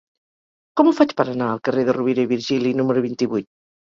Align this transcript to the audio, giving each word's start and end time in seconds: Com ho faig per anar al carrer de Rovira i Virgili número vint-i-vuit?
Com 0.79 0.87
ho 0.87 0.93
faig 0.99 1.11
per 1.19 1.25
anar 1.33 1.49
al 1.55 1.61
carrer 1.69 1.83
de 1.89 1.95
Rovira 1.97 2.23
i 2.23 2.31
Virgili 2.31 2.73
número 2.81 3.05
vint-i-vuit? 3.07 3.49